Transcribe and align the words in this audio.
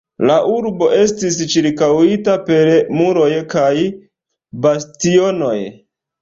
La 0.27 0.35
urbo 0.51 0.85
estis 0.99 1.35
ĉirkaŭita 1.55 2.35
per 2.47 2.71
muroj 3.01 3.29
kaj 3.53 3.67
bastionoj. 4.65 5.55